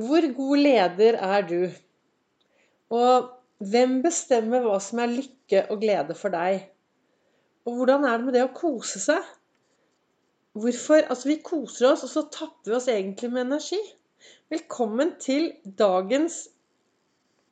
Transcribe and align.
Hvor 0.00 0.24
god 0.36 0.56
leder 0.56 1.18
er 1.18 1.46
du? 1.48 1.60
Og 2.96 3.30
hvem 3.72 3.98
bestemmer 4.04 4.62
hva 4.64 4.78
som 4.80 5.02
er 5.02 5.12
lykke 5.12 5.66
og 5.68 5.82
glede 5.82 6.16
for 6.16 6.32
deg? 6.32 6.62
Og 7.68 7.76
hvordan 7.76 8.06
er 8.08 8.16
det 8.16 8.28
med 8.28 8.36
det 8.38 8.44
å 8.46 8.54
kose 8.56 9.02
seg? 9.02 9.26
Hvorfor? 10.56 11.04
Altså, 11.04 11.28
vi 11.28 11.36
koser 11.44 11.90
oss, 11.90 12.06
og 12.06 12.12
så 12.14 12.24
tapper 12.32 12.72
vi 12.72 12.78
oss 12.78 12.88
egentlig 12.90 13.28
med 13.34 13.44
energi. 13.44 13.78
Velkommen 14.50 15.12
til 15.22 15.50
dagens 15.78 16.42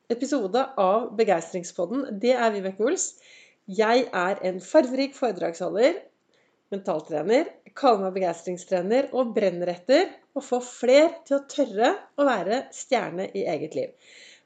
episode 0.09 0.65
av 0.81 1.11
Begeistringspodden. 1.19 2.07
Det 2.23 2.33
er 2.33 2.51
Vibeke 2.55 2.89
Ols. 2.89 3.11
Jeg 3.69 4.07
er 4.09 4.41
en 4.49 4.57
farverik 4.65 5.13
foredragsholder, 5.15 6.01
mentaltrener, 6.73 7.47
kaller 7.77 8.05
meg 8.05 8.17
begeistringstrener 8.19 9.09
og 9.17 9.33
brenner 9.35 9.71
etter 9.73 10.09
å 10.37 10.43
få 10.43 10.59
fler 10.63 11.13
til 11.27 11.39
å 11.39 11.45
tørre 11.49 11.93
å 12.19 12.25
være 12.27 12.63
stjerne 12.75 13.29
i 13.33 13.45
eget 13.49 13.77
liv. 13.77 13.93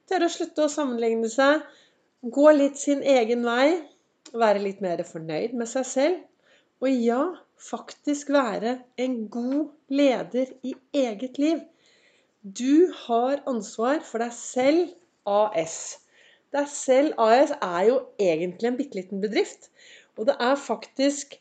Tørre 0.10 0.30
å 0.30 0.34
slutte 0.34 0.66
å 0.66 0.72
sammenligne 0.72 1.30
seg, 1.32 1.64
gå 2.24 2.52
litt 2.56 2.80
sin 2.80 3.04
egen 3.04 3.44
vei, 3.48 3.82
være 4.34 4.64
litt 4.64 4.80
mer 4.84 5.04
fornøyd 5.08 5.56
med 5.60 5.70
seg 5.70 5.88
selv. 5.88 6.22
Og 6.84 6.90
ja, 6.92 7.22
faktisk 7.60 8.32
være 8.36 8.78
en 9.00 9.20
god 9.32 9.72
leder 9.88 10.52
i 10.68 10.74
eget 11.04 11.40
liv. 11.40 11.62
Du 12.44 12.92
har 13.06 13.44
ansvar 13.48 14.02
for 14.04 14.24
deg 14.24 14.34
selv 14.36 14.90
AS. 15.30 15.78
Deg 16.52 16.68
selv 16.70 17.20
AS 17.24 17.54
er 17.56 17.86
jo 17.88 18.02
egentlig 18.20 18.70
en 18.70 18.80
bitte 18.80 19.00
liten 19.00 19.24
bedrift. 19.24 19.70
Og 20.18 20.28
det 20.28 20.36
er 20.44 20.60
faktisk 20.60 21.38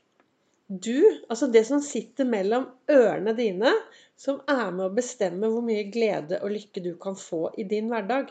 du, 0.72 1.22
altså 1.28 1.48
det 1.52 1.64
som 1.68 1.82
sitter 1.84 2.28
mellom 2.28 2.68
ørene 2.90 3.34
dine, 3.36 3.72
som 4.18 4.40
er 4.50 4.70
med 4.72 4.86
å 4.86 4.94
bestemme 4.96 5.50
hvor 5.50 5.64
mye 5.66 5.84
glede 5.92 6.38
og 6.40 6.54
lykke 6.54 6.82
du 6.84 6.92
kan 7.00 7.16
få 7.18 7.50
i 7.60 7.66
din 7.68 7.90
hverdag. 7.92 8.30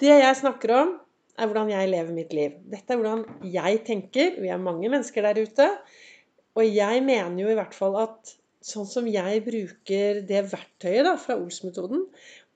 Det 0.00 0.12
jeg 0.12 0.38
snakker 0.40 0.74
om, 0.78 0.92
er 1.40 1.48
hvordan 1.48 1.72
jeg 1.72 1.90
lever 1.90 2.14
mitt 2.16 2.32
liv. 2.36 2.56
Dette 2.68 2.94
er 2.94 3.00
hvordan 3.00 3.48
jeg 3.52 3.82
tenker. 3.86 4.36
Vi 4.40 4.52
er 4.52 4.60
mange 4.60 4.88
mennesker 4.92 5.24
der 5.24 5.40
ute. 5.40 5.68
Og 6.58 6.66
jeg 6.66 7.02
mener 7.06 7.42
jo 7.42 7.50
i 7.52 7.56
hvert 7.58 7.76
fall 7.76 7.96
at 8.02 8.34
sånn 8.64 8.88
som 8.88 9.06
jeg 9.08 9.42
bruker 9.46 10.20
det 10.28 10.44
verktøyet 10.50 11.06
da, 11.06 11.14
fra 11.20 11.38
Ols-metoden, 11.40 12.04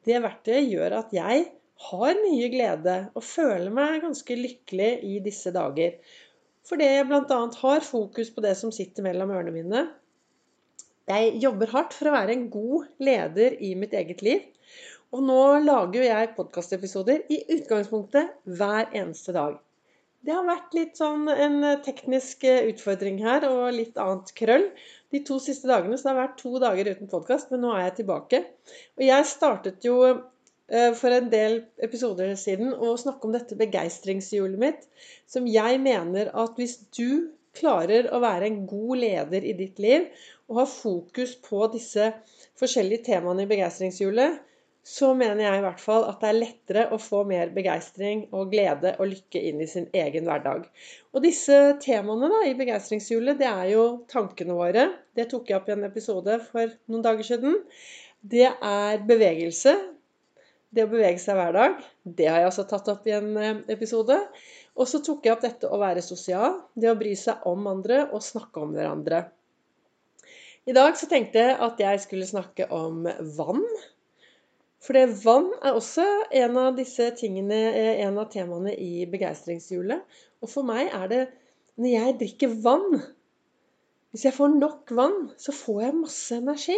det 0.04 0.20
verktøyet 0.24 0.68
gjør 0.68 0.98
at 1.00 1.14
jeg 1.16 1.46
har 1.88 2.18
mye 2.20 2.50
glede 2.52 2.96
og 3.16 3.24
føler 3.26 3.72
meg 3.74 4.02
ganske 4.04 4.36
lykkelig 4.38 4.90
i 5.08 5.18
disse 5.24 5.52
dager. 5.54 5.96
Fordi 6.68 6.86
jeg 6.88 7.08
bl.a. 7.10 7.40
har 7.60 7.84
fokus 7.84 8.30
på 8.32 8.42
det 8.44 8.54
som 8.56 8.72
sitter 8.72 9.04
mellom 9.04 9.32
ørene 9.34 9.52
mine. 9.52 9.84
Jeg 11.10 11.34
jobber 11.42 11.72
hardt 11.74 11.92
for 11.92 12.08
å 12.08 12.14
være 12.14 12.32
en 12.32 12.46
god 12.52 12.86
leder 13.04 13.58
i 13.60 13.74
mitt 13.76 13.92
eget 13.92 14.24
liv. 14.24 14.46
Og 15.14 15.22
nå 15.28 15.40
lager 15.62 16.00
jo 16.00 16.08
jeg 16.08 16.32
podkastepisoder 16.38 17.28
i 17.30 17.42
utgangspunktet 17.58 18.32
hver 18.48 18.88
eneste 18.96 19.36
dag. 19.36 19.60
Det 20.24 20.32
har 20.32 20.46
vært 20.48 20.72
litt 20.72 20.96
sånn 20.96 21.28
en 21.28 21.58
teknisk 21.84 22.46
utfordring 22.48 23.20
her 23.20 23.44
og 23.50 23.74
litt 23.76 24.00
annet 24.00 24.32
krøll. 24.38 24.70
De 25.12 25.20
to 25.28 25.36
siste 25.42 25.68
dagene 25.68 25.98
så 26.00 26.08
det 26.08 26.14
har 26.14 26.22
vært 26.22 26.38
to 26.40 26.56
dager 26.62 26.88
uten 26.94 27.12
podkast, 27.12 27.52
men 27.52 27.60
nå 27.66 27.74
er 27.76 27.90
jeg 27.90 27.98
tilbake. 28.00 28.40
Og 28.96 29.04
jeg 29.04 29.28
startet 29.28 29.84
jo 29.84 29.98
Eh, 30.08 30.33
for 30.96 31.12
en 31.12 31.26
del 31.32 31.58
episoder 31.84 32.30
siden 32.40 32.72
å 32.72 32.94
snakke 32.96 33.28
om 33.28 33.34
dette 33.34 33.58
begeistringshjulet 33.60 34.60
mitt, 34.60 34.86
som 35.28 35.44
jeg 35.50 35.80
mener 35.82 36.30
at 36.32 36.56
hvis 36.56 36.78
du 36.96 37.34
klarer 37.54 38.08
å 38.10 38.20
være 38.22 38.48
en 38.48 38.64
god 38.68 39.02
leder 39.02 39.44
i 39.44 39.54
ditt 39.58 39.78
liv 39.82 40.08
og 40.48 40.62
har 40.62 40.70
fokus 40.70 41.36
på 41.44 41.68
disse 41.74 42.10
forskjellige 42.60 43.06
temaene 43.10 43.44
i 43.44 43.50
begeistringshjulet, 43.50 44.40
så 44.84 45.14
mener 45.16 45.40
jeg 45.40 45.60
i 45.60 45.62
hvert 45.64 45.80
fall 45.80 46.02
at 46.04 46.18
det 46.20 46.28
er 46.28 46.36
lettere 46.36 46.82
å 46.92 46.98
få 47.00 47.22
mer 47.28 47.54
begeistring 47.54 48.26
og 48.36 48.50
glede 48.52 48.92
og 48.98 49.08
lykke 49.14 49.40
inn 49.48 49.62
i 49.64 49.68
sin 49.70 49.86
egen 49.96 50.28
hverdag. 50.28 50.66
Og 51.16 51.24
disse 51.24 51.56
temaene 51.80 52.28
da, 52.28 52.42
i 52.44 52.56
begeistringshjulet, 52.58 53.38
det 53.40 53.48
er 53.48 53.70
jo 53.72 53.86
tankene 54.12 54.56
våre. 54.58 54.90
Det 55.16 55.30
tok 55.30 55.48
jeg 55.48 55.56
opp 55.56 55.70
i 55.72 55.76
en 55.78 55.88
episode 55.88 56.36
for 56.50 56.76
noen 56.92 57.06
dager 57.06 57.30
siden. 57.30 57.56
Det 58.20 58.50
er 58.52 59.00
bevegelse. 59.08 59.72
Det 60.74 60.82
å 60.82 60.90
bevege 60.90 61.20
seg 61.22 61.36
hver 61.38 61.54
dag, 61.54 61.74
det 62.02 62.26
har 62.26 62.40
jeg 62.42 62.50
også 62.50 62.64
tatt 62.66 62.88
opp 62.90 63.04
i 63.06 63.14
en 63.14 63.30
eh, 63.38 63.62
episode. 63.70 64.16
Og 64.74 64.88
så 64.90 64.98
tok 65.06 65.26
jeg 65.26 65.36
opp 65.36 65.44
dette 65.44 65.70
å 65.70 65.78
være 65.78 66.02
sosial, 66.02 66.56
det 66.74 66.90
å 66.90 66.98
bry 66.98 67.12
seg 67.18 67.44
om 67.46 67.68
andre 67.70 68.00
og 68.08 68.24
snakke 68.26 68.64
om 68.64 68.72
hverandre. 68.74 69.20
I 70.66 70.74
dag 70.74 70.96
så 70.98 71.06
tenkte 71.06 71.44
jeg 71.44 71.58
at 71.66 71.82
jeg 71.82 72.00
skulle 72.02 72.26
snakke 72.26 72.66
om 72.74 73.04
vann. 73.36 73.62
For 74.82 74.98
det 74.98 75.20
vann 75.22 75.52
er 75.62 75.76
også 75.78 76.04
en 76.42 76.58
av 76.60 76.74
disse 76.80 77.06
tingene, 77.20 77.60
eh, 77.70 78.02
en 78.08 78.18
av 78.18 78.32
temaene 78.32 78.74
i 78.74 79.06
begeistringshjulet. 79.12 80.02
Og 80.42 80.50
for 80.50 80.66
meg 80.66 80.90
er 80.90 81.06
det 81.12 81.22
når 81.78 81.90
jeg 81.90 82.18
drikker 82.22 82.58
vann 82.64 83.02
Hvis 84.14 84.28
jeg 84.28 84.36
får 84.36 84.52
nok 84.54 84.90
vann, 84.94 85.16
så 85.42 85.50
får 85.50 85.78
jeg 85.82 85.94
masse 85.98 86.36
energi. 86.38 86.76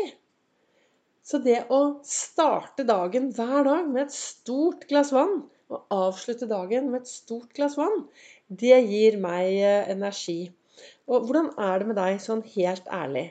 Så 1.27 1.41
det 1.43 1.65
å 1.75 1.81
starte 2.07 2.85
dagen 2.87 3.33
hver 3.35 3.67
dag 3.67 3.89
med 3.91 4.05
et 4.05 4.15
stort 4.15 4.85
glass 4.91 5.11
vann, 5.15 5.41
og 5.73 5.91
avslutte 5.91 6.47
dagen 6.47 6.93
med 6.93 7.03
et 7.03 7.11
stort 7.11 7.51
glass 7.57 7.75
vann, 7.79 8.05
det 8.47 8.77
gir 8.87 9.19
meg 9.19 9.57
eh, 9.59 9.89
energi. 9.91 10.53
Og 11.11 11.27
hvordan 11.27 11.51
er 11.59 11.83
det 11.83 11.89
med 11.89 11.99
deg 11.99 12.21
sånn 12.23 12.45
helt 12.53 12.87
ærlig? 12.95 13.27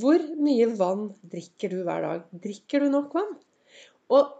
Hvor 0.00 0.22
mye 0.42 0.66
vann 0.78 1.06
drikker 1.30 1.70
du 1.70 1.80
hver 1.86 2.02
dag? 2.06 2.26
Drikker 2.42 2.82
du 2.82 2.90
nok 2.90 3.14
vann? 3.14 3.32
Og 4.10 4.34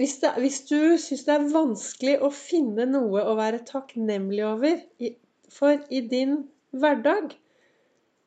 hvis, 0.00 0.16
det, 0.22 0.32
hvis 0.42 0.60
du 0.66 0.98
syns 0.98 1.26
det 1.26 1.36
er 1.36 1.50
vanskelig 1.54 2.16
å 2.24 2.32
finne 2.34 2.86
noe 2.90 3.22
å 3.26 3.36
være 3.38 3.62
takknemlig 3.68 4.42
over 4.48 4.82
for 5.54 5.82
i 5.90 6.02
din 6.10 6.40
hverdag, 6.74 7.34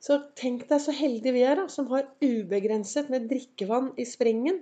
så 0.04 0.20
tenk 0.40 0.66
deg 0.68 0.82
så 0.84 0.94
heldige 0.96 1.36
vi 1.36 1.46
er, 1.48 1.62
da, 1.62 1.70
som 1.72 1.88
har 1.94 2.10
ubegrenset 2.24 3.12
med 3.14 3.30
drikkevann 3.32 3.94
i 3.96 4.06
springen. 4.08 4.60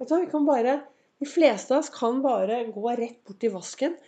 vi 0.00 0.26
kan 0.30 0.46
bare, 0.46 0.80
De 1.20 1.26
fleste 1.28 1.74
av 1.74 1.82
oss 1.82 1.90
kan 1.92 2.22
bare 2.24 2.62
gå 2.72 2.92
rett 2.96 3.18
bort 3.28 3.36
til 3.42 3.52
vasken, 3.52 3.98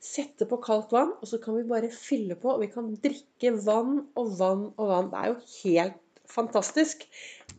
sette 0.00 0.46
på 0.48 0.56
kaldt 0.64 0.94
vann, 0.94 1.12
og 1.20 1.28
så 1.28 1.36
kan 1.38 1.58
vi 1.58 1.66
bare 1.68 1.90
fylle 1.92 2.34
på. 2.34 2.48
Og 2.54 2.62
vi 2.64 2.70
kan 2.72 2.88
drikke 3.04 3.52
vann 3.66 4.06
og 4.16 4.32
vann 4.38 4.64
og 4.80 4.88
vann. 4.88 5.10
Det 5.12 5.20
er 5.20 5.28
jo 5.28 5.36
helt 5.58 6.00
fantastisk. 6.32 7.04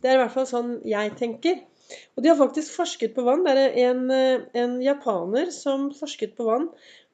Det 0.02 0.10
er 0.10 0.18
i 0.18 0.24
hvert 0.24 0.34
fall 0.34 0.50
sånn 0.50 0.74
jeg 0.88 1.14
tenker. 1.20 1.62
Og 2.18 2.24
de 2.26 2.32
har 2.32 2.40
faktisk 2.40 2.74
forsket 2.74 3.14
på 3.14 3.24
vann. 3.28 3.46
Det 3.46 3.54
er 3.54 3.78
en, 3.86 4.10
en 4.58 4.76
japaner 4.82 5.54
som 5.54 5.92
forsket 5.94 6.34
på 6.40 6.50
vann. 6.50 6.72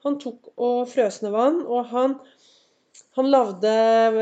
Han 0.08 0.16
tok 0.24 0.53
og 0.56 0.88
frøsne 0.88 1.34
vann, 1.36 1.62
og 1.68 1.92
han 1.92 2.16
han 3.18 3.32
lagde 3.32 3.72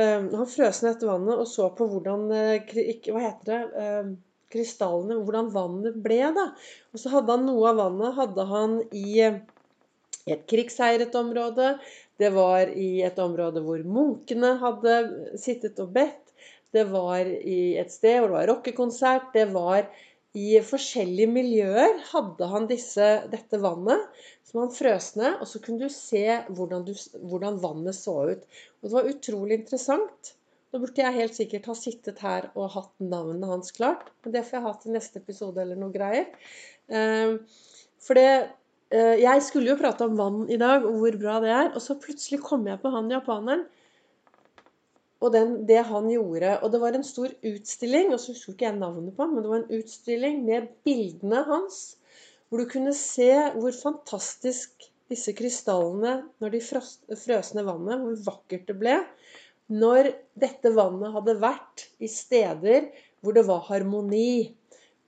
eh, 0.04 0.24
Han 0.38 0.50
frøs 0.50 0.82
ned 0.86 1.04
vannet 1.06 1.42
og 1.42 1.48
så 1.50 1.70
på 1.76 1.88
hvordan 1.92 2.32
eh, 2.34 2.74
Hva 3.12 3.24
heter 3.24 3.52
det? 3.52 3.84
Eh, 3.84 4.10
krystallene 4.54 5.20
Hvordan 5.22 5.52
vannet 5.54 6.00
ble, 6.04 6.22
da. 6.36 6.48
Og 6.94 7.02
så 7.02 7.12
hadde 7.14 7.36
han 7.36 7.48
noe 7.50 7.72
av 7.72 7.82
vannet 7.82 8.16
hadde 8.18 8.48
han 8.48 8.78
i 8.96 9.20
et 10.28 10.44
krigsheiret 10.48 11.16
område. 11.20 11.74
Det 12.20 12.32
var 12.36 12.72
i 12.72 13.04
et 13.06 13.20
område 13.22 13.62
hvor 13.64 13.84
munkene 13.84 14.56
hadde 14.62 14.96
sittet 15.40 15.80
og 15.84 15.92
bedt. 15.96 16.24
Det 16.76 16.88
var 16.90 17.28
i 17.28 17.76
et 17.80 17.92
sted 17.92 18.20
hvor 18.20 18.32
det 18.32 18.38
var 18.40 18.50
rockekonsert. 18.54 19.30
Det 19.36 19.46
var 19.52 19.86
i 20.36 20.58
forskjellige 20.66 21.30
miljøer 21.32 22.02
hadde 22.12 22.48
han 22.52 22.68
disse, 22.70 23.06
dette 23.32 23.60
vannet 23.64 24.04
som 24.48 24.62
han 24.64 24.74
frøs 24.74 25.14
ned. 25.20 25.40
Og 25.42 25.50
så 25.50 25.62
kunne 25.64 25.88
du 25.88 25.94
se 25.94 26.26
hvordan, 26.50 26.84
du, 26.88 26.94
hvordan, 27.24 27.62
vannet 27.64 27.96
så 27.98 28.18
ut. 28.34 28.44
Og 28.82 28.90
det 28.90 28.96
var 28.98 29.10
utrolig 29.12 29.62
interessant. 29.62 30.34
Nå 30.72 30.82
burde 30.84 31.04
jeg 31.04 31.16
helt 31.16 31.38
sikkert 31.38 31.70
ha 31.72 31.78
sittet 31.80 32.22
her 32.24 32.50
og 32.54 32.74
hatt 32.76 32.94
navnet 33.00 33.50
hans 33.50 33.74
klart. 33.76 34.12
Men 34.24 34.36
det 34.36 34.46
får 34.48 34.60
jeg 34.60 34.68
ha 34.68 34.76
til 34.82 34.98
neste 34.98 35.24
episode 35.24 35.64
eller 35.64 35.80
noe 35.80 35.96
greier. 35.96 36.28
Ehm, 36.92 37.40
for 38.04 38.20
det 38.20 38.28
eh, 38.92 39.16
Jeg 39.24 39.44
skulle 39.48 39.72
jo 39.72 39.80
prate 39.80 40.06
om 40.06 40.20
vann 40.20 40.44
i 40.52 40.60
dag, 40.60 40.86
og 40.86 41.00
hvor 41.02 41.18
bra 41.24 41.40
det 41.44 41.56
er. 41.56 41.74
Og 41.74 41.82
så 41.84 41.98
plutselig 42.00 42.44
kom 42.44 42.68
jeg 42.68 42.84
på 42.84 42.92
han 42.94 43.10
japaneren 43.12 43.66
og 45.18 45.34
den, 45.34 45.54
det 45.70 45.82
han 45.90 46.10
gjorde. 46.12 46.58
Og 46.62 46.74
det 46.74 46.82
var 46.82 46.98
en 46.98 47.06
stor 47.06 47.32
utstilling, 47.46 48.12
og 48.14 48.22
så 48.22 48.34
husker 48.36 48.54
ikke 48.54 48.68
jeg 48.70 48.78
navnet 48.78 49.16
på 49.18 49.26
men 49.30 49.42
det 49.42 49.52
var 49.52 49.64
en 49.64 49.80
utstilling 49.80 50.44
med 50.46 50.70
bildene 50.86 51.42
hans. 51.48 51.98
Hvor 52.48 52.62
du 52.62 52.70
kunne 52.72 52.94
se 52.96 53.32
hvor 53.58 53.74
fantastisk 53.76 54.88
disse 55.12 55.34
krystallene 55.36 56.20
når 56.44 56.54
de 56.54 56.62
frøs 56.64 57.52
ned 57.56 57.68
vannet, 57.68 58.04
hvor 58.04 58.22
vakkert 58.28 58.70
det 58.70 58.78
ble. 58.80 59.02
Når 59.68 60.14
dette 60.40 60.72
vannet 60.76 61.16
hadde 61.16 61.40
vært 61.42 61.88
i 62.00 62.10
steder 62.12 62.88
hvor 63.20 63.36
det 63.36 63.44
var 63.48 63.66
harmoni 63.68 64.54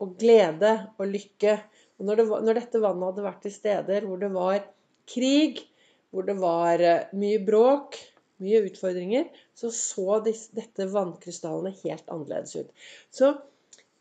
og 0.04 0.16
glede 0.20 0.74
og 0.98 1.06
lykke. 1.14 1.56
Og 2.00 2.08
når, 2.08 2.20
det 2.20 2.28
var, 2.32 2.44
når 2.48 2.60
dette 2.60 2.82
vannet 2.84 3.12
hadde 3.12 3.28
vært 3.28 3.48
i 3.48 3.54
steder 3.54 4.08
hvor 4.08 4.20
det 4.20 4.32
var 4.34 4.64
krig, 5.10 5.62
hvor 6.10 6.26
det 6.26 6.36
var 6.40 6.82
eh, 6.84 7.12
mye 7.20 7.40
bråk, 7.46 8.00
mye 8.44 8.62
utfordringer, 8.68 9.30
så 9.58 9.72
så 9.76 10.20
dette 10.26 10.88
vannkrystallene 10.94 11.76
helt 11.84 12.12
annerledes 12.12 12.56
ut. 12.60 12.70
Så 13.12 13.34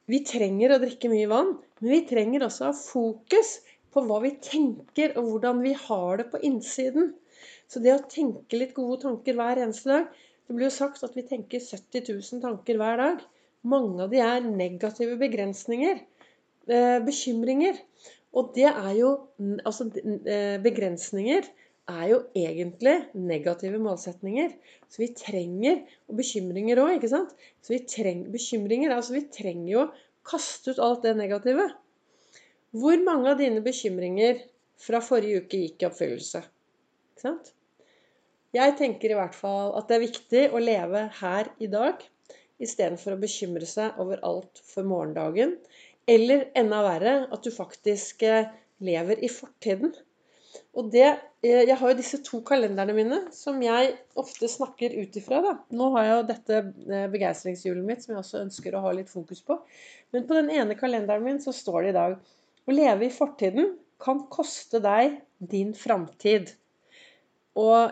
vi 0.08 0.22
trenger 0.24 0.72
å 0.72 0.80
drikke 0.82 1.10
mye 1.12 1.28
vann, 1.30 1.56
men 1.80 1.92
vi 1.92 2.04
trenger 2.08 2.46
også 2.46 2.64
å 2.64 2.70
ha 2.70 2.76
fokus 2.76 3.58
på 3.92 4.04
hva 4.06 4.20
vi 4.24 4.34
tenker, 4.44 5.16
og 5.18 5.32
hvordan 5.32 5.62
vi 5.64 5.74
har 5.76 6.20
det 6.20 6.28
på 6.32 6.40
innsiden. 6.48 7.12
Så 7.68 7.82
det 7.84 7.94
å 7.94 8.06
tenke 8.08 8.60
litt 8.60 8.74
gode 8.76 9.02
tanker 9.04 9.36
hver 9.36 9.60
eneste 9.60 9.90
dag 9.92 10.06
Det 10.48 10.54
blir 10.56 10.70
jo 10.70 10.72
sagt 10.72 11.02
at 11.04 11.12
vi 11.12 11.26
tenker 11.28 11.60
70 11.60 12.06
000 12.08 12.40
tanker 12.40 12.78
hver 12.80 12.96
dag. 12.96 13.18
Mange 13.68 14.06
av 14.06 14.14
de 14.14 14.22
er 14.24 14.46
negative 14.46 15.18
begrensninger. 15.20 15.98
Eh, 16.72 17.00
bekymringer. 17.04 17.76
Og 18.32 18.54
det 18.56 18.70
er 18.70 18.94
jo 18.96 19.10
Altså, 19.38 19.90
eh, 20.24 20.56
begrensninger 20.64 21.44
er 21.88 22.04
jo 22.12 22.18
egentlig 22.36 22.94
negative 23.16 23.80
målsetninger. 23.82 24.52
Så 24.88 25.02
vi 25.02 25.10
trenger 25.16 25.82
Og 26.08 26.20
bekymringer 26.20 26.80
òg, 26.82 26.94
ikke 26.96 27.12
sant? 27.12 27.34
Så 27.62 27.74
vi 27.74 27.82
trenger 27.88 28.32
bekymringer. 28.32 28.94
Altså 28.94 29.16
vi 29.16 29.26
trenger 29.32 29.72
jo 29.72 29.84
å 29.86 29.92
kaste 30.28 30.74
ut 30.74 30.82
alt 30.84 31.04
det 31.06 31.16
negative. 31.18 31.68
Hvor 32.76 33.00
mange 33.04 33.32
av 33.32 33.40
dine 33.40 33.62
bekymringer 33.64 34.42
fra 34.78 35.00
forrige 35.04 35.44
uke 35.44 35.62
gikk 35.64 35.82
i 35.82 35.88
oppfyllelse? 35.88 36.44
Ikke 37.12 37.24
sant? 37.24 37.52
Jeg 38.56 38.76
tenker 38.78 39.12
i 39.12 39.16
hvert 39.18 39.36
fall 39.36 39.74
at 39.76 39.88
det 39.88 39.96
er 39.96 40.06
viktig 40.06 40.44
å 40.56 40.60
leve 40.62 41.08
her 41.20 41.50
i 41.60 41.68
dag 41.68 42.00
istedenfor 42.62 43.14
å 43.14 43.20
bekymre 43.20 43.68
seg 43.68 43.98
over 44.02 44.22
alt 44.26 44.62
for 44.66 44.88
morgendagen. 44.88 45.56
Eller 46.08 46.48
enda 46.56 46.80
verre 46.86 47.14
at 47.28 47.44
du 47.44 47.52
faktisk 47.52 48.24
eh, 48.24 48.48
lever 48.84 49.20
i 49.24 49.28
fortiden. 49.32 49.92
Og 50.78 50.92
det, 50.92 51.08
eh, 51.42 51.66
Jeg 51.66 51.76
har 51.76 51.90
jo 51.90 51.98
disse 51.98 52.20
to 52.22 52.40
kalenderne 52.46 52.94
mine 52.94 53.18
som 53.34 53.60
jeg 53.62 53.96
ofte 54.16 54.48
snakker 54.48 54.94
ut 54.94 55.16
ifra. 55.16 55.42
da. 55.42 55.58
Nå 55.70 55.90
har 55.96 56.04
jeg 56.04 56.14
jo 56.16 56.28
dette 56.28 56.56
eh, 56.94 57.08
begeistringshjulet 57.10 57.84
mitt 57.84 58.04
som 58.04 58.14
jeg 58.14 58.22
også 58.22 58.42
ønsker 58.44 58.74
å 58.74 58.84
ha 58.86 58.92
litt 58.94 59.10
fokus 59.10 59.42
på. 59.42 59.58
Men 60.12 60.26
på 60.28 60.38
den 60.38 60.50
ene 60.54 60.78
kalenderen 60.78 61.24
min 61.24 61.42
så 61.42 61.52
står 61.52 61.82
det 61.82 61.88
i 61.90 61.98
dag 61.98 62.18
å 62.68 62.76
leve 62.76 63.08
i 63.08 63.14
fortiden 63.14 63.74
kan 63.98 64.22
koste 64.30 64.78
deg 64.80 65.18
din 65.38 65.74
framtid. 65.74 66.52
Og 67.58 67.90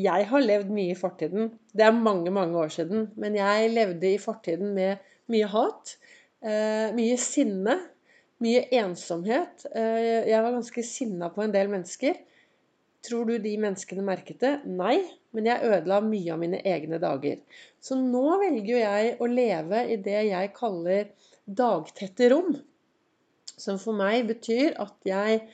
jeg 0.00 0.26
har 0.28 0.44
levd 0.44 0.72
mye 0.74 0.92
i 0.92 0.98
fortiden. 0.98 1.54
Det 1.72 1.86
er 1.86 1.96
mange, 1.96 2.30
mange 2.30 2.56
år 2.60 2.68
siden. 2.72 3.08
Men 3.16 3.36
jeg 3.38 3.72
levde 3.72 4.12
i 4.12 4.20
fortiden 4.20 4.74
med 4.76 5.00
mye 5.30 5.48
hat, 5.48 5.96
eh, 6.42 6.92
mye 6.96 7.16
sinne, 7.16 7.78
mye 8.44 8.64
ensomhet. 8.80 9.66
Eh, 9.74 10.26
jeg 10.30 10.42
var 10.42 10.56
ganske 10.56 10.84
sinna 10.86 11.30
på 11.32 11.44
en 11.44 11.54
del 11.54 11.70
mennesker. 11.72 12.18
Tror 13.06 13.28
du 13.28 13.38
de 13.40 13.54
menneskene 13.60 14.04
merket 14.04 14.42
det? 14.44 14.54
Nei. 14.68 14.98
Men 15.36 15.46
jeg 15.46 15.68
ødela 15.68 16.00
mye 16.02 16.34
av 16.34 16.40
mine 16.42 16.58
egne 16.66 16.98
dager. 17.02 17.38
Så 17.78 17.94
nå 17.96 18.24
velger 18.40 18.80
jeg 18.82 19.14
å 19.22 19.28
leve 19.30 19.84
i 19.92 19.98
det 20.02 20.24
jeg 20.26 20.52
kaller 20.56 21.12
dagtette 21.46 22.30
rom. 22.32 22.56
Som 23.60 23.78
for 23.78 23.96
meg 23.96 24.26
betyr 24.26 24.74
at 24.82 24.96
jeg 25.06 25.44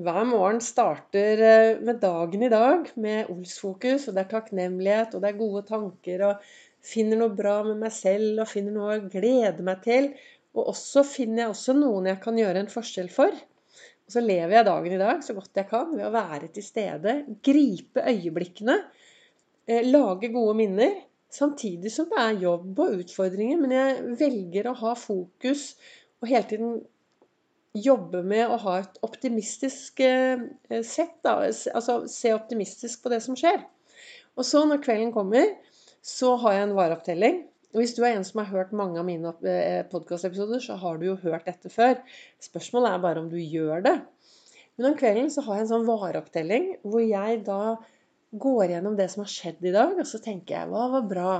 hver 0.00 0.24
morgen 0.24 0.62
starter 0.64 1.42
eh, 1.44 1.80
med 1.84 2.00
dagen 2.00 2.42
i 2.46 2.48
dag, 2.48 2.88
med 2.96 3.28
Ols-fokus, 3.32 4.06
og 4.08 4.16
det 4.16 4.22
er 4.22 4.30
takknemlighet, 4.30 5.12
og 5.12 5.20
det 5.20 5.32
er 5.32 5.40
gode 5.40 5.62
tanker, 5.68 6.24
og 6.30 6.54
finner 6.82 7.20
noe 7.20 7.34
bra 7.36 7.58
med 7.66 7.82
meg 7.82 7.92
selv, 7.92 8.40
og 8.40 8.48
finner 8.48 8.72
noe 8.72 8.96
å 8.96 9.10
glede 9.12 9.66
meg 9.66 9.82
til. 9.84 10.08
Og 10.52 10.72
også 10.74 11.04
finner 11.08 11.44
jeg 11.44 11.54
også 11.54 11.74
noen 11.76 12.10
jeg 12.10 12.20
kan 12.22 12.38
gjøre 12.38 12.62
en 12.62 12.72
forskjell 12.72 13.08
for. 13.12 13.32
Og 13.32 14.14
så 14.14 14.20
lever 14.24 14.58
jeg 14.58 14.68
dagen 14.68 14.96
i 14.96 15.00
dag 15.00 15.22
så 15.24 15.36
godt 15.36 15.56
jeg 15.56 15.68
kan 15.70 15.94
ved 15.94 16.04
å 16.08 16.12
være 16.12 16.50
til 16.52 16.66
stede, 16.66 17.16
gripe 17.44 18.04
øyeblikkene, 18.10 18.76
eh, 19.68 19.86
lage 19.88 20.32
gode 20.34 20.58
minner. 20.58 20.94
Samtidig 21.32 21.88
som 21.94 22.10
det 22.10 22.18
er 22.20 22.42
jobb 22.42 22.80
og 22.84 22.98
utfordringer. 23.00 23.60
Men 23.62 23.72
jeg 23.72 24.16
velger 24.20 24.68
å 24.68 24.78
ha 24.82 24.96
fokus 24.98 25.70
og 26.20 26.28
hele 26.28 26.48
tiden 26.50 26.74
jobbe 27.72 28.20
med 28.22 28.50
å 28.52 28.58
ha 28.66 28.74
et 28.82 28.98
optimistisk 29.06 30.02
eh, 30.04 30.42
sett. 30.84 31.16
Da. 31.24 31.38
Altså 31.48 32.02
se 32.10 32.34
optimistisk 32.36 33.02
på 33.04 33.12
det 33.14 33.22
som 33.24 33.38
skjer. 33.38 33.64
Og 34.36 34.44
så 34.48 34.64
når 34.68 34.82
kvelden 34.84 35.12
kommer, 35.14 35.48
så 36.02 36.34
har 36.42 36.58
jeg 36.58 36.68
en 36.68 36.76
vareopptelling. 36.76 37.42
Og 37.72 37.80
hvis 37.80 37.94
du 37.96 38.02
er 38.04 38.18
en 38.18 38.26
som 38.26 38.42
har 38.42 38.50
hørt 38.52 38.74
mange 38.76 39.00
av 39.00 39.06
mine 39.08 39.32
eh, 39.48 39.80
podkastepisoder, 39.88 40.60
så 40.60 40.76
har 40.80 40.98
du 41.00 41.06
jo 41.08 41.16
hørt 41.22 41.48
dette 41.48 41.72
før. 41.72 41.96
Spørsmålet 42.42 42.92
er 42.92 43.04
bare 43.06 43.22
om 43.22 43.30
du 43.32 43.38
gjør 43.40 43.84
det. 43.86 43.94
Men 44.76 44.90
om 44.90 44.98
kvelden 44.98 45.30
så 45.32 45.44
har 45.46 45.58
jeg 45.58 45.66
en 45.66 45.72
sånn 45.72 45.88
vareopptelling 45.88 46.68
hvor 46.84 47.02
jeg 47.04 47.40
da 47.46 47.76
går 48.44 48.74
gjennom 48.74 48.96
det 48.96 49.08
som 49.12 49.24
har 49.24 49.32
skjedd 49.32 49.64
i 49.68 49.74
dag, 49.74 49.96
og 49.96 50.08
så 50.08 50.20
tenker 50.24 50.56
jeg 50.56 50.70
hva 50.72 50.86
var 50.94 51.08
bra? 51.08 51.32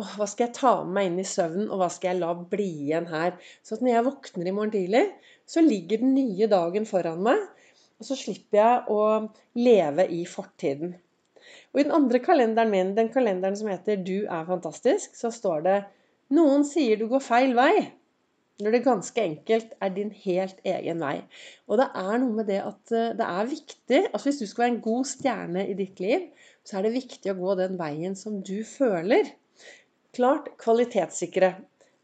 Åh, 0.00 0.12
hva 0.16 0.26
skal 0.28 0.46
jeg 0.46 0.56
ta 0.56 0.72
med 0.80 0.94
meg 0.96 1.10
inn 1.10 1.20
i 1.20 1.28
søvnen, 1.28 1.68
og 1.68 1.80
hva 1.80 1.90
skal 1.92 2.14
jeg 2.14 2.22
la 2.22 2.32
bli 2.54 2.68
igjen 2.86 3.08
her? 3.10 3.36
Så 3.64 3.76
at 3.76 3.84
når 3.84 3.92
jeg 3.94 4.06
våkner 4.08 4.48
i 4.48 4.54
morgen 4.56 4.72
tidlig, 4.72 5.04
så 5.48 5.64
ligger 5.64 6.00
den 6.00 6.14
nye 6.16 6.48
dagen 6.48 6.88
foran 6.88 7.20
meg. 7.26 7.42
Og 8.00 8.08
så 8.08 8.16
slipper 8.16 8.60
jeg 8.62 8.96
å 8.96 9.00
leve 9.60 10.06
i 10.16 10.22
fortiden. 10.28 10.94
Og 11.72 11.80
i 11.80 11.86
den 11.86 11.94
andre 11.94 12.20
kalenderen 12.22 12.72
min, 12.72 12.92
den 12.96 13.08
kalenderen 13.12 13.56
som 13.56 13.70
heter 13.70 13.96
'Du 13.96 14.26
er 14.26 14.44
fantastisk', 14.48 15.16
så 15.16 15.30
står 15.30 15.64
det 15.66 15.78
'Noen 16.30 16.64
sier 16.64 16.96
du 16.96 17.08
går 17.08 17.22
feil 17.24 17.54
vei'. 17.54 17.90
Når 18.60 18.70
det 18.70 18.84
ganske 18.84 19.22
enkelt 19.22 19.72
er 19.80 19.88
din 19.88 20.10
helt 20.24 20.58
egen 20.64 21.00
vei. 21.00 21.22
Og 21.66 21.78
det 21.80 21.86
er 21.96 22.18
noe 22.20 22.34
med 22.36 22.46
det 22.50 22.60
at 22.60 22.92
eh, 22.92 23.14
det 23.16 23.26
er 23.26 23.48
viktig 23.48 24.00
altså 24.12 24.28
Hvis 24.28 24.40
du 24.42 24.46
skal 24.46 24.64
være 24.64 24.74
en 24.74 24.82
god 24.84 25.04
stjerne 25.04 25.68
i 25.68 25.74
ditt 25.78 26.00
liv, 26.00 26.28
så 26.64 26.78
er 26.78 26.82
det 26.82 26.92
viktig 26.98 27.32
å 27.32 27.38
gå 27.38 27.54
den 27.56 27.78
veien 27.80 28.16
som 28.16 28.42
du 28.44 28.60
føler. 28.64 29.32
Klart 30.12 30.52
kvalitetssikre. 30.60 31.54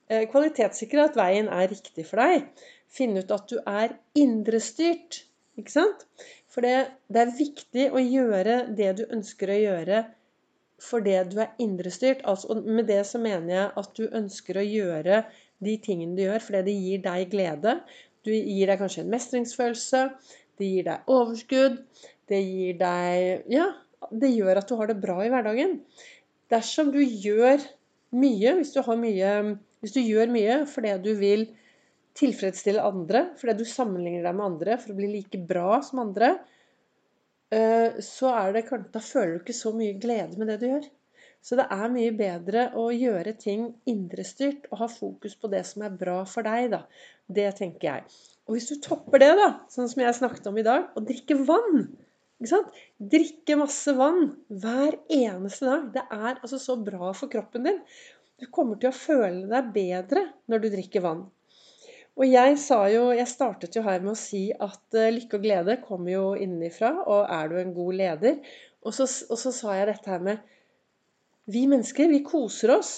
Eh, 0.08 0.24
kvalitetssikre 0.30 1.04
at 1.10 1.18
veien 1.18 1.48
er 1.52 1.68
riktig 1.68 2.06
for 2.08 2.22
deg. 2.22 2.48
Finne 2.88 3.20
ut 3.20 3.36
at 3.36 3.48
du 3.50 3.58
er 3.66 3.96
indrestyrt. 4.16 5.24
Ikke 5.60 5.72
sant? 5.72 6.06
For 6.56 6.64
det, 6.64 6.76
det, 7.12 7.20
er 7.20 7.32
viktig 7.36 7.82
å 7.92 8.00
gjøre 8.00 8.52
det 8.78 8.94
du 8.96 9.02
ønsker 9.12 9.50
å 9.52 9.58
gjøre 9.60 9.98
for 10.80 11.04
det 11.04 11.18
du 11.34 11.42
er 11.44 11.50
indrestyrt. 11.60 12.22
Altså, 12.24 12.56
med 12.64 12.88
det 12.88 13.02
så 13.04 13.20
mener 13.20 13.52
jeg 13.52 13.66
at 13.82 13.90
du 13.98 14.06
ønsker 14.08 14.56
å 14.56 14.64
gjøre 14.64 15.18
de 15.60 15.74
tingene 15.84 16.16
du 16.16 16.22
gjør 16.24 16.40
fordi 16.46 16.62
det 16.70 16.76
gir 16.80 17.02
deg 17.04 17.28
glede. 17.34 17.74
Du 18.24 18.32
gir 18.32 18.72
deg 18.72 18.80
kanskje 18.80 19.04
en 19.04 19.12
mestringsfølelse. 19.12 20.02
Det 20.56 20.70
gir 20.70 20.88
deg 20.88 21.12
overskudd. 21.12 21.76
Det 22.32 22.40
gir 22.40 22.80
deg 22.80 23.52
Ja, 23.52 23.68
det 24.08 24.32
gjør 24.32 24.62
at 24.62 24.72
du 24.72 24.78
har 24.80 24.88
det 24.88 24.96
bra 25.04 25.18
i 25.26 25.30
hverdagen. 25.32 25.76
Dersom 26.48 26.88
du 26.94 27.02
gjør 27.04 27.60
mye, 28.16 28.56
hvis 28.56 28.72
du, 28.72 28.80
mye, 28.96 29.36
hvis 29.84 29.92
du 29.92 30.00
gjør 30.00 30.32
mye 30.32 30.62
fordi 30.72 30.96
du 31.04 31.12
vil 31.20 31.50
tilfredsstille 32.16 32.82
andre 32.82 33.26
fordi 33.40 33.56
du 33.58 33.64
sammenligner 33.68 34.26
deg 34.26 34.36
med 34.36 34.46
andre 34.50 34.76
for 34.82 34.92
å 34.92 34.98
bli 34.98 35.10
like 35.12 35.40
bra 35.48 35.80
som 35.84 36.02
andre, 36.06 36.32
eh, 37.54 37.98
så 38.02 38.32
er 38.34 38.56
det 38.56 38.64
Da 38.92 39.02
føler 39.02 39.36
du 39.36 39.42
ikke 39.44 39.56
så 39.56 39.74
mye 39.76 39.98
glede 40.00 40.38
med 40.38 40.52
det 40.52 40.60
du 40.62 40.70
gjør. 40.70 40.88
Så 41.46 41.54
det 41.58 41.68
er 41.70 41.92
mye 41.92 42.14
bedre 42.16 42.70
å 42.74 42.88
gjøre 42.90 43.36
ting 43.38 43.68
indrestyrt 43.86 44.66
og 44.72 44.80
ha 44.80 44.88
fokus 44.90 45.36
på 45.38 45.50
det 45.52 45.62
som 45.68 45.84
er 45.86 45.94
bra 45.94 46.24
for 46.26 46.42
deg, 46.42 46.72
da. 46.72 46.82
Det 47.28 47.46
tenker 47.60 47.86
jeg. 47.86 48.16
Og 48.46 48.56
hvis 48.56 48.66
du 48.70 48.80
topper 48.82 49.22
det, 49.22 49.30
da, 49.38 49.52
sånn 49.70 49.90
som 49.90 50.02
jeg 50.02 50.18
snakket 50.18 50.48
om 50.50 50.58
i 50.58 50.66
dag, 50.66 50.90
å 50.96 51.04
drikke 51.06 51.38
vann 51.46 51.86
ikke 52.36 52.50
sant? 52.50 52.74
Drikke 53.14 53.56
masse 53.56 53.92
vann 53.96 54.26
hver 54.62 54.98
eneste 55.12 55.68
dag. 55.68 55.86
Det 55.94 56.02
er 56.12 56.34
altså 56.34 56.58
så 56.60 56.76
bra 56.76 57.12
for 57.16 57.32
kroppen 57.32 57.64
din. 57.64 57.78
Du 58.36 58.44
kommer 58.52 58.76
til 58.80 58.90
å 58.90 58.96
føle 58.96 59.46
deg 59.48 59.70
bedre 59.72 60.26
når 60.50 60.64
du 60.64 60.68
drikker 60.74 61.04
vann. 61.06 61.22
Og 62.16 62.24
jeg 62.24 62.56
sa 62.60 62.78
jo 62.88 63.10
Jeg 63.12 63.28
startet 63.28 63.76
jo 63.76 63.82
her 63.84 64.00
med 64.04 64.14
å 64.14 64.18
si 64.18 64.48
at 64.52 64.96
uh, 64.96 65.08
lykke 65.12 65.38
og 65.38 65.44
glede 65.44 65.80
kommer 65.84 66.12
jo 66.14 66.26
innenfra, 66.38 66.92
og 67.04 67.28
er 67.32 67.50
du 67.50 67.58
en 67.60 67.74
god 67.76 67.98
leder? 68.00 68.38
Og 68.86 68.94
så, 68.96 69.04
og 69.04 69.40
så 69.40 69.52
sa 69.52 69.74
jeg 69.76 69.90
dette 69.90 70.12
her 70.12 70.22
med 70.24 70.54
Vi 71.50 71.66
mennesker, 71.70 72.08
vi 72.10 72.24
koser 72.26 72.72
oss 72.78 72.94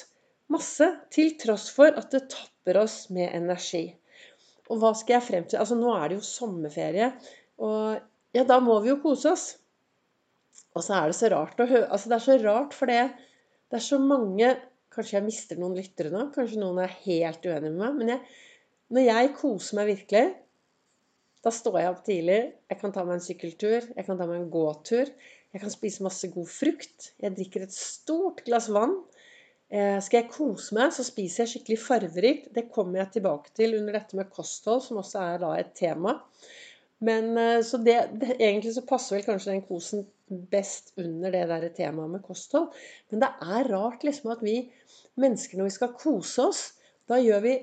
masse 0.53 0.87
til 1.13 1.35
tross 1.41 1.69
for 1.75 1.93
at 2.01 2.13
det 2.15 2.29
tapper 2.33 2.79
oss 2.81 3.09
med 3.13 3.35
energi. 3.37 3.91
Og 4.69 4.81
hva 4.81 4.95
skal 4.97 5.19
jeg 5.19 5.27
frem 5.27 5.49
til? 5.49 5.61
Altså 5.61 5.77
nå 5.77 5.93
er 5.97 6.09
det 6.09 6.19
jo 6.19 6.25
sommerferie, 6.25 7.11
og 7.61 7.99
ja, 8.37 8.45
da 8.49 8.59
må 8.65 8.79
vi 8.85 8.93
jo 8.93 9.01
kose 9.03 9.33
oss. 9.33 9.47
Og 10.77 10.85
så 10.85 10.99
er 10.99 11.11
det 11.11 11.17
så 11.19 11.31
rart 11.33 11.61
å 11.61 11.67
høre 11.69 11.89
Altså 11.91 12.11
det 12.11 12.17
er 12.19 12.25
så 12.25 12.35
rart, 12.43 12.75
for 12.77 12.91
det, 12.91 13.07
er 13.73 13.83
så 13.83 13.99
mange 14.03 14.53
Kanskje 14.93 15.19
jeg 15.19 15.25
mister 15.27 15.59
noen 15.61 15.77
lyttere 15.77 16.11
nå, 16.11 16.31
kanskje 16.35 16.59
noen 16.63 16.81
er 16.83 16.95
helt 17.05 17.45
uenige 17.45 17.71
med 17.75 17.81
meg. 17.83 17.97
men 17.99 18.13
jeg 18.15 18.23
når 18.95 19.05
jeg 19.05 19.33
koser 19.37 19.79
meg 19.79 19.91
virkelig, 19.91 20.29
da 21.45 21.53
står 21.55 21.77
jeg 21.81 21.91
opp 21.93 22.01
tidlig. 22.07 22.39
Jeg 22.71 22.81
kan 22.81 22.95
ta 22.95 23.05
meg 23.07 23.19
en 23.19 23.25
sykkeltur, 23.25 23.91
jeg 23.95 24.07
kan 24.07 24.19
ta 24.19 24.27
meg 24.29 24.41
en 24.41 24.51
gåtur. 24.53 25.11
Jeg 25.55 25.63
kan 25.63 25.73
spise 25.73 26.05
masse 26.05 26.29
god 26.33 26.49
frukt. 26.51 27.13
Jeg 27.23 27.37
drikker 27.37 27.65
et 27.65 27.75
stort 27.75 28.43
glass 28.47 28.69
vann. 28.73 28.99
Eh, 29.69 29.97
skal 30.05 30.23
jeg 30.23 30.33
kose 30.33 30.77
meg, 30.77 30.93
så 30.97 31.05
spiser 31.05 31.45
jeg 31.45 31.53
skikkelig 31.53 31.79
farverikt. 31.85 32.51
Det 32.57 32.69
kommer 32.73 33.03
jeg 33.03 33.19
tilbake 33.19 33.53
til 33.57 33.77
under 33.79 33.97
dette 33.97 34.17
med 34.19 34.31
kosthold, 34.33 34.83
som 34.85 35.01
også 35.01 35.25
er 35.25 35.43
da 35.45 35.55
et 35.57 35.73
tema. 35.77 36.19
Men 37.05 37.31
eh, 37.39 37.61
så 37.65 37.81
det, 37.81 37.97
det, 38.21 38.37
Egentlig 38.39 38.75
så 38.77 38.85
passer 38.89 39.19
vel 39.19 39.27
kanskje 39.29 39.55
den 39.55 39.65
kosen 39.69 40.07
best 40.53 40.93
under 41.01 41.33
det 41.33 41.47
der 41.49 41.69
temaet 41.77 42.17
med 42.17 42.25
kosthold. 42.25 42.73
Men 43.13 43.25
det 43.25 43.33
er 43.45 43.73
rart 43.73 44.05
liksom 44.05 44.35
at 44.35 44.45
vi 44.45 44.61
mennesker, 45.21 45.59
når 45.59 45.71
vi 45.71 45.77
skal 45.79 45.97
kose 45.97 46.49
oss, 46.51 46.63
da 47.09 47.21
gjør 47.21 47.45
vi 47.45 47.55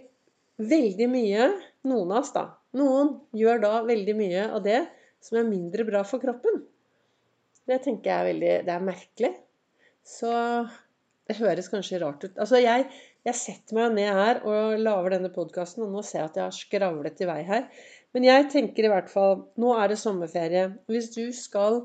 veldig 0.62 1.08
mye 1.12 1.50
Noen 1.86 2.12
av 2.16 2.24
oss, 2.24 2.32
da. 2.34 2.48
Noen 2.80 3.12
gjør 3.38 3.60
da 3.62 3.74
veldig 3.86 4.16
mye 4.18 4.46
av 4.58 4.64
det 4.66 4.80
som 5.22 5.38
er 5.38 5.46
mindre 5.46 5.86
bra 5.86 6.02
for 6.08 6.22
kroppen. 6.22 6.64
Det 7.66 7.78
tenker 7.84 8.10
jeg 8.10 8.18
er 8.18 8.30
veldig 8.32 8.54
Det 8.66 8.74
er 8.74 8.88
merkelig. 8.88 9.32
Så 10.06 10.32
det 11.26 11.38
høres 11.40 11.70
kanskje 11.72 12.00
rart 12.02 12.24
ut. 12.26 12.34
Altså, 12.38 12.60
jeg, 12.62 12.86
jeg 13.26 13.38
setter 13.38 13.78
meg 13.78 13.96
ned 13.98 14.12
her 14.14 14.42
og 14.46 14.82
lager 14.82 15.16
denne 15.16 15.32
podkasten, 15.34 15.86
og 15.86 15.94
nå 15.94 16.04
ser 16.06 16.22
jeg 16.22 16.30
at 16.30 16.40
jeg 16.40 16.46
har 16.46 16.58
skravlet 16.58 17.22
i 17.22 17.30
vei 17.30 17.40
her. 17.48 17.68
Men 18.14 18.28
jeg 18.28 18.50
tenker 18.54 18.88
i 18.88 18.92
hvert 18.94 19.10
fall 19.12 19.42
Nå 19.60 19.74
er 19.76 19.92
det 19.92 20.00
sommerferie. 20.00 20.68
Hvis 20.92 21.10
du 21.16 21.24
skal, 21.36 21.82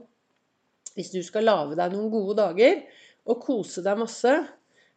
hvis 0.94 1.12
skal 1.26 1.48
lage 1.48 1.78
deg 1.80 1.96
noen 1.96 2.12
gode 2.12 2.36
dager 2.42 2.82
og 3.30 3.40
kose 3.44 3.84
deg 3.84 3.98
masse, 4.00 4.34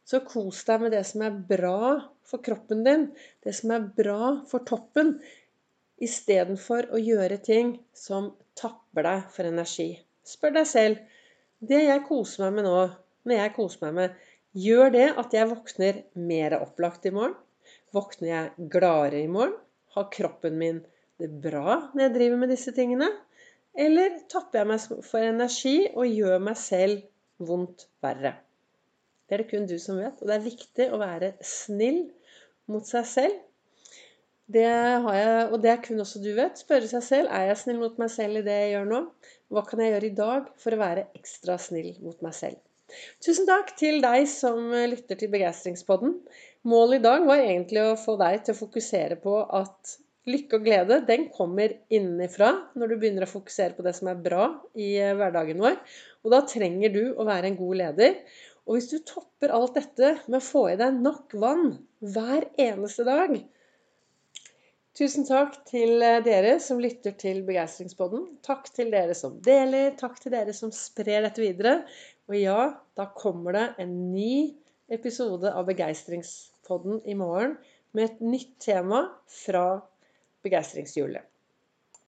så 0.04 0.20
kos 0.28 0.64
deg 0.68 0.84
med 0.84 0.94
det 0.96 1.04
som 1.08 1.24
er 1.26 1.36
bra 1.50 1.96
for 2.28 2.44
kroppen 2.44 2.84
din, 2.86 3.08
det 3.44 3.56
som 3.56 3.72
er 3.76 3.88
bra 3.98 4.34
for 4.50 4.66
toppen, 4.68 5.16
istedenfor 6.04 6.90
å 6.92 7.00
gjøre 7.00 7.40
ting 7.44 7.78
som 7.96 8.34
tapper 8.60 9.08
deg 9.08 9.26
for 9.32 9.48
energi. 9.48 9.90
Spør 10.28 10.58
deg 10.60 10.68
selv 10.68 11.20
det 11.64 11.86
jeg 11.86 12.06
koser 12.08 12.46
meg 12.46 12.58
med 12.58 12.68
nå, 12.68 12.80
når 13.24 13.40
jeg 13.40 13.56
koser 13.56 13.86
meg 13.86 13.98
med, 14.00 14.16
gjør 14.66 14.94
det 14.94 15.06
at 15.22 15.36
jeg 15.36 15.50
våkner 15.52 16.02
mer 16.30 16.58
opplagt 16.60 17.08
i 17.08 17.14
morgen? 17.16 17.38
Våkner 17.96 18.30
jeg 18.30 18.70
gladere 18.74 19.24
i 19.24 19.32
morgen? 19.32 19.56
Har 19.96 20.10
kroppen 20.12 20.58
min 20.60 20.82
det 21.22 21.30
bra 21.44 21.78
når 21.94 22.08
jeg 22.08 22.16
driver 22.18 22.42
med 22.42 22.52
disse 22.52 22.74
tingene? 22.76 23.08
Eller 23.74 24.20
tapper 24.30 24.62
jeg 24.62 24.72
meg 24.74 25.06
for 25.08 25.24
energi 25.24 25.78
og 25.94 26.10
gjør 26.10 26.44
meg 26.50 26.60
selv 26.60 27.06
vondt 27.40 27.88
verre? 28.04 28.36
Det 29.28 29.36
er 29.36 29.44
det 29.44 29.50
kun 29.52 29.66
du 29.70 29.78
som 29.80 30.00
vet. 30.02 30.20
Og 30.22 30.30
det 30.30 30.36
er 30.36 30.46
viktig 30.46 30.90
å 30.92 31.00
være 31.02 31.34
snill 31.46 32.04
mot 32.72 32.86
seg 32.88 33.08
selv. 33.10 33.42
Det 34.54 34.68
har 34.68 35.16
jeg, 35.16 35.46
og 35.54 35.62
det 35.64 35.72
er 35.72 35.82
kun 35.86 36.04
også 36.04 36.20
du 36.24 36.34
vet. 36.36 36.60
Spørre 36.60 36.90
seg 36.90 37.06
selv 37.06 37.32
er 37.32 37.48
jeg 37.50 37.62
snill 37.62 37.80
mot 37.80 37.98
meg 38.02 38.12
selv 38.12 38.42
i 38.42 38.46
det 38.46 38.60
jeg 38.60 38.76
gjør 38.76 38.92
nå. 38.92 39.02
Hva 39.54 39.64
kan 39.70 39.82
jeg 39.82 39.96
gjøre 39.96 40.10
i 40.10 40.16
dag 40.20 40.54
for 40.60 40.76
å 40.76 40.84
være 40.84 41.08
ekstra 41.16 41.58
snill 41.62 41.94
mot 42.04 42.20
meg 42.26 42.36
selv? 42.38 42.60
Tusen 43.24 43.48
takk 43.50 43.72
til 43.80 44.02
deg 44.04 44.28
som 44.30 44.68
lytter 44.70 45.18
til 45.18 45.32
Begeistringspodden. 45.34 46.18
Målet 46.70 47.00
i 47.00 47.06
dag 47.08 47.26
var 47.26 47.42
egentlig 47.42 47.82
å 47.82 48.00
få 48.00 48.18
deg 48.20 48.44
til 48.44 48.54
å 48.54 48.60
fokusere 48.60 49.18
på 49.24 49.40
at 49.48 49.96
lykke 50.30 50.60
og 50.60 50.68
glede 50.68 51.00
den 51.08 51.26
kommer 51.36 51.74
innenfra 51.92 52.52
når 52.80 52.94
du 52.94 52.96
begynner 53.00 53.26
å 53.26 53.32
fokusere 53.32 53.76
på 53.76 53.84
det 53.84 53.96
som 53.98 54.12
er 54.12 54.22
bra 54.24 54.46
i 54.80 54.94
hverdagen 55.00 55.60
vår. 55.64 55.80
Og 56.24 56.36
da 56.36 56.44
trenger 56.48 56.94
du 56.94 57.04
å 57.18 57.26
være 57.28 57.50
en 57.50 57.60
god 57.60 57.80
leder. 57.82 58.20
Og 58.68 58.78
hvis 58.78 58.92
du 58.94 59.00
topper 59.04 59.52
alt 59.54 59.76
dette 59.76 60.14
med 60.28 60.40
å 60.40 60.46
få 60.46 60.68
i 60.72 60.78
deg 60.80 61.02
nok 61.04 61.36
vann 61.40 61.76
hver 62.00 62.48
eneste 62.60 63.06
dag 63.08 63.36
Tusen 64.94 65.26
takk 65.26 65.56
til 65.66 66.04
eh, 66.06 66.20
dere 66.22 66.60
som 66.62 66.78
lytter 66.78 67.16
til 67.18 67.40
Begeistringspodden. 67.48 68.28
Takk 68.46 68.68
til 68.76 68.92
dere 68.94 69.16
som 69.18 69.40
deler. 69.42 69.96
Takk 69.98 70.20
til 70.22 70.36
dere 70.36 70.54
som 70.54 70.70
sprer 70.70 71.26
dette 71.26 71.42
videre. 71.42 71.80
Og 72.30 72.36
ja, 72.38 72.60
da 72.94 73.08
kommer 73.18 73.58
det 73.58 73.64
en 73.82 73.96
ny 74.12 74.54
episode 74.94 75.50
av 75.50 75.66
Begeistringspodden 75.72 77.02
i 77.10 77.18
morgen 77.18 77.58
med 77.98 78.06
et 78.06 78.22
nytt 78.22 78.54
tema 78.62 79.08
fra 79.26 79.66
begeistringshjulet. 80.46 81.26